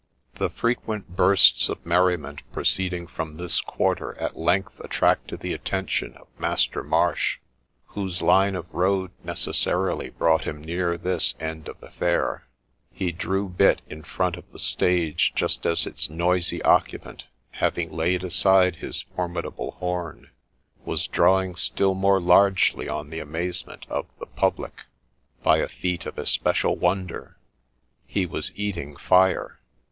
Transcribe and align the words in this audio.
The 0.37 0.49
frequent 0.49 1.15
bursts 1.15 1.69
of 1.69 1.85
merriment 1.85 2.41
proceeding 2.51 3.05
from 3.05 3.35
this 3.35 3.59
quarter 3.61 4.17
at 4.19 4.35
length 4.35 4.79
attracted 4.79 5.41
the 5.41 5.53
attention 5.53 6.15
of 6.15 6.25
Master 6.39 6.83
Marsh, 6.83 7.37
whose 7.89 8.19
line 8.23 8.55
of 8.55 8.65
road 8.73 9.11
necessarily 9.23 10.09
brought 10.09 10.45
him 10.45 10.59
near 10.63 10.97
this 10.97 11.35
end 11.39 11.67
of 11.67 11.79
the 11.81 11.91
fair; 11.91 12.47
he 12.91 13.11
drew 13.11 13.47
bit 13.47 13.83
in 13.87 14.01
front 14.01 14.37
of 14.37 14.51
the 14.51 14.57
stage 14.57 15.33
just 15.35 15.67
as 15.67 15.85
its 15.85 16.09
noisy 16.09 16.63
occupant, 16.63 17.25
having 17.51 17.91
laid 17.91 18.23
aside 18.23 18.77
his 18.77 19.03
formidable 19.15 19.73
horn, 19.73 20.31
was 20.83 21.05
drawing 21.05 21.53
still 21.53 21.93
more 21.93 22.19
largely 22.19 22.89
on 22.89 23.11
the 23.11 23.19
amazement 23.19 23.85
of' 23.87 24.07
the 24.19 24.25
public' 24.25 24.85
by 25.43 25.57
a 25.59 25.67
feat 25.69 26.07
of 26.07 26.17
especial 26.17 26.75
wonder,— 26.75 27.37
he 28.07 28.25
was 28.25 28.51
eating 28.55 28.95
fire 28.95 29.59